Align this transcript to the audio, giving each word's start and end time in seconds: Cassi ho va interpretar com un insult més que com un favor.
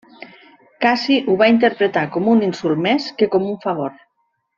Cassi 0.85 1.17
ho 1.27 1.35
va 1.41 1.49
interpretar 1.51 2.03
com 2.15 2.31
un 2.33 2.41
insult 2.51 2.81
més 2.87 3.11
que 3.21 3.29
com 3.37 3.47
un 3.55 3.61
favor. 3.67 3.99